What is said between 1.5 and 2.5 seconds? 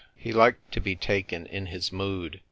his mood.